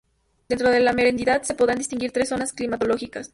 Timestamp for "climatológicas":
2.53-3.29